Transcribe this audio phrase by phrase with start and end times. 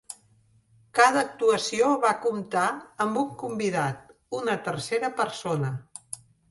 [0.99, 2.65] Cada actuació va comptar
[3.07, 5.75] amb un convidat: una tercera persona.